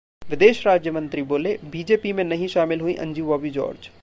[0.29, 3.89] विदेश राज्य मंत्री बोले- बीजेपी में नहीं शामिल हुईं अंजू बॉबी जॉर्ज